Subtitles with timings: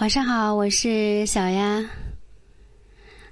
[0.00, 1.86] 晚上好，我是小丫。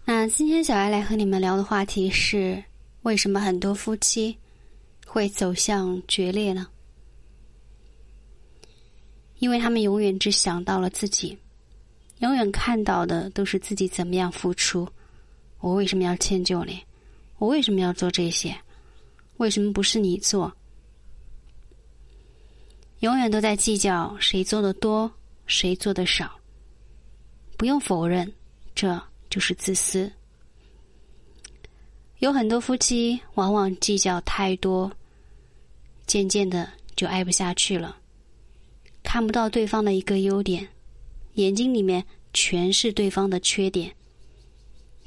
[0.05, 2.63] 那今天小丫来和你们聊的话题是：
[3.05, 4.37] 为什么很多夫妻
[5.07, 6.67] 会走向决裂呢？
[9.39, 11.39] 因为他们永远只想到了自己，
[12.19, 14.87] 永远看到的都是自己怎么样付出。
[15.61, 16.79] 我为什么要迁就你？
[17.39, 18.55] 我为什么要做这些？
[19.39, 20.55] 为什么不是你做？
[22.99, 25.11] 永远都在计较谁做的多，
[25.47, 26.38] 谁做的少。
[27.59, 28.33] 不用否认，
[28.73, 30.11] 这就是自私。
[32.21, 34.91] 有很多夫妻往往计较太多，
[36.07, 37.97] 渐渐的就爱不下去了，
[39.03, 40.69] 看不到对方的一个优点，
[41.35, 43.93] 眼睛里面全是对方的缺点，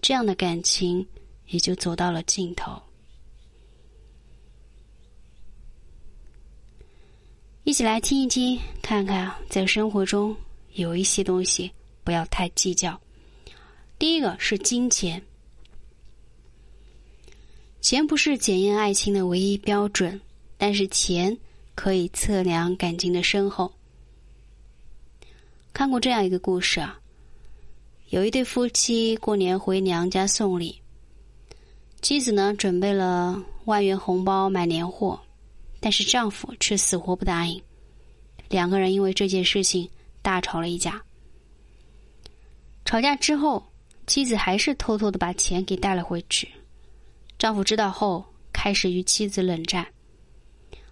[0.02, 1.08] 这样的感情
[1.48, 2.82] 也就走到了尽头。
[7.64, 10.36] 一起来听一听，看看在生活中
[10.74, 11.72] 有一些东西。
[12.04, 13.00] 不要太计较。
[14.00, 15.22] 第一个是金钱，
[17.82, 20.20] 钱不是检验爱情的唯一标准，
[20.58, 21.38] 但是钱
[21.76, 23.72] 可以测量感情的深厚。
[25.72, 27.00] 看过这样一个故事啊，
[28.10, 30.82] 有一对夫妻过年回娘家送礼，
[32.02, 35.20] 妻子呢准备了万元红包买年货，
[35.80, 37.62] 但是丈夫却死活不答应，
[38.50, 39.88] 两个人因为这件事情
[40.22, 41.02] 大吵了一架。
[42.92, 43.66] 吵架之后，
[44.06, 46.50] 妻子还是偷偷的把钱给带了回去。
[47.40, 49.88] 丈夫知道后，开始与妻子冷战。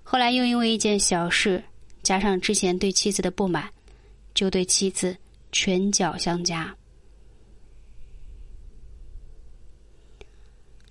[0.01, 1.61] 后来又因为一件小事，
[2.01, 3.69] 加上之前对妻子的不满，
[4.33, 5.13] 就对妻子
[5.51, 6.73] 拳脚相加。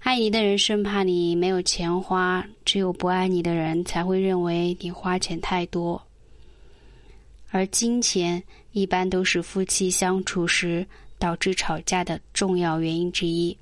[0.01, 6.07] 爱你的人生怕你没有钱花，只有不爱你的人才会认为你花钱太多。
[7.51, 10.87] 而金钱一般都是夫妻相处时
[11.19, 13.57] 导致吵架的重要原因之一。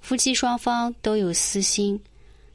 [0.00, 2.00] 夫妻双方都有私心，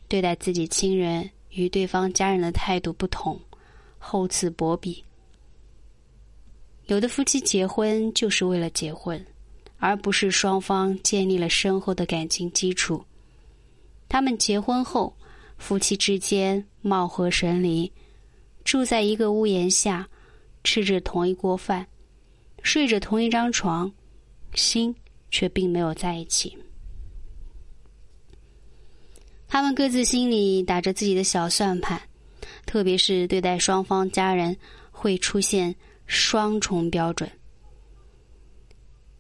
[0.08, 3.40] 对待自己亲人与对方家人的态度不同，
[4.00, 5.04] 厚此薄彼。
[6.88, 9.24] 有的夫妻结婚就是为了结婚，
[9.78, 13.04] 而不是双方建立了深厚的感情基础。
[14.10, 15.16] 他们结婚后，
[15.58, 17.92] 夫妻之间貌合神离。
[18.66, 20.10] 住在一个屋檐下，
[20.64, 21.88] 吃着同一锅饭，
[22.64, 23.90] 睡着同一张床，
[24.56, 24.94] 心
[25.30, 26.58] 却并没有在一起。
[29.48, 32.02] 他们各自心里打着自己的小算盘，
[32.66, 34.58] 特别是对待双方家人，
[34.90, 35.74] 会出现
[36.08, 37.30] 双重标准。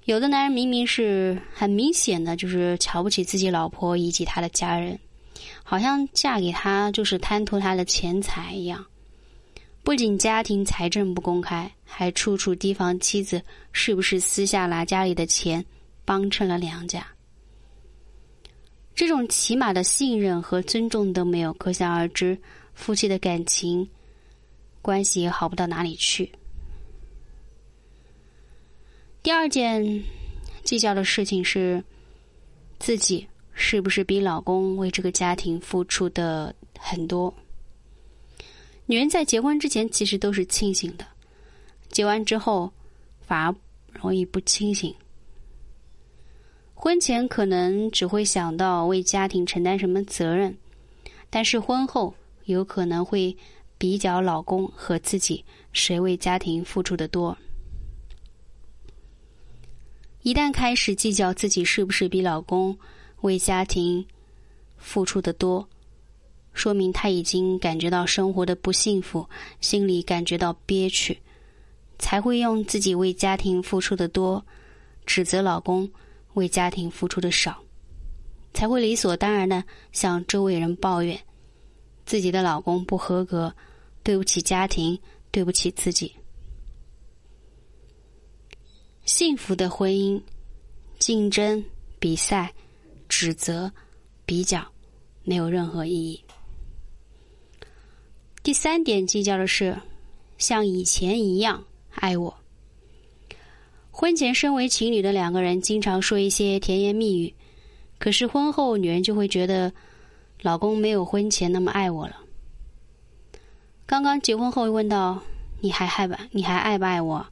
[0.05, 4.99] 有的男人明明是很明显的，就是瞧不起自己老婆以及他的家人，
[5.63, 8.83] 好像嫁给他就是贪图他的钱财一样。
[9.85, 13.39] 不仅家庭财政不公开，还处处提防妻子
[13.71, 15.63] 是不是私下拿家里的钱
[16.03, 17.05] 帮衬了娘家。
[18.95, 22.35] 这种起码的信任和尊重都没有，可想而知，
[22.73, 23.87] 夫妻的感情
[24.81, 26.31] 关系也好不到哪里去。
[29.21, 30.03] 第二件
[30.63, 31.83] 计较的事情是，
[32.79, 37.31] 自己是不是比老公为这个家庭付出的很多。
[38.87, 41.05] 女人在结婚之前其实都是清醒的，
[41.89, 42.71] 结完之后
[43.19, 43.55] 反而
[43.93, 44.93] 容易不清醒。
[46.73, 50.55] 婚前可能只会想到为家庭承担什么责任，
[51.31, 52.13] 但是婚后
[52.43, 53.35] 有可能会
[53.77, 57.35] 比较老公和自己谁为家庭付出的多。
[60.21, 62.77] 一旦开始计较自己是不是比老公
[63.21, 64.05] 为家庭
[64.77, 65.67] 付出的多。
[66.55, 69.29] 说明他已经感觉到生活的不幸福，
[69.61, 71.15] 心里感觉到憋屈，
[71.99, 74.43] 才会用自己为家庭付出的多，
[75.05, 75.87] 指责老公
[76.33, 77.61] 为家庭付出的少，
[78.53, 81.19] 才会理所当然的向周围人抱怨
[82.05, 83.53] 自己的老公不合格，
[84.01, 84.97] 对不起家庭，
[85.31, 86.15] 对不起自己。
[89.03, 90.19] 幸福的婚姻，
[90.97, 91.63] 竞争、
[91.99, 92.51] 比赛、
[93.07, 93.71] 指责、
[94.25, 94.65] 比较，
[95.23, 96.24] 没有任何意义。
[98.45, 99.75] 第三点计较的是，
[100.37, 101.63] 像以前一样
[101.95, 102.31] 爱我。
[103.89, 107.33] 婚前身为情侣的两个人经常说一些甜言蜜语，
[107.97, 109.73] 可是婚后女人就会觉得
[110.43, 112.17] 老公没有婚前那么爱我了。
[113.87, 115.19] 刚刚结婚后问到
[115.59, 116.27] 你还爱吧？
[116.29, 117.25] 你还爱不爱我？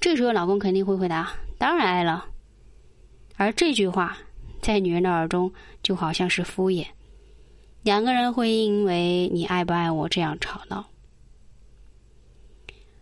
[0.00, 2.24] 这时候老公肯定会回答：当然爱了。
[3.36, 4.16] 而这句话
[4.62, 5.52] 在女人的耳中
[5.82, 6.86] 就好像是敷衍。
[7.82, 10.88] 两个人会因为你爱不爱我这样吵闹。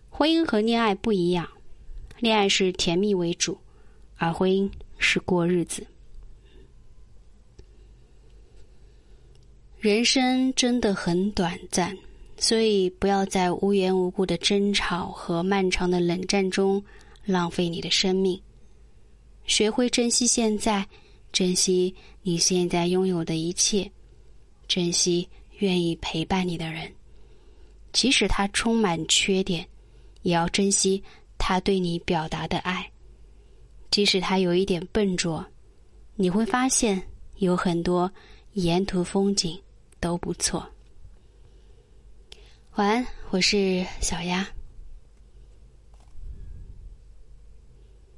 [0.09, 1.49] 婚姻和恋爱不一样，
[2.19, 3.59] 恋爱是甜蜜为主，
[4.17, 5.87] 而婚姻是过日子。
[9.79, 11.97] 人生真的很短暂，
[12.37, 16.83] 所以不要在无缘无故的争吵和漫长的冷战中
[17.25, 18.39] 浪费你的生命。
[19.47, 20.87] 学会珍惜现在，
[21.33, 23.91] 珍惜你现在拥有的一切，
[24.71, 25.29] 珍惜
[25.59, 26.95] 愿意陪伴你的人，
[27.93, 29.67] 即使他充满缺点，
[30.23, 31.03] 也要珍惜
[31.39, 32.89] 他对你表达的爱。
[33.91, 35.45] 即使他有一点笨拙，
[36.15, 37.03] 你会发现
[37.39, 38.09] 有很多
[38.53, 39.61] 沿途风景。
[40.01, 40.67] 都不错。
[42.77, 44.49] 晚安，我是小丫。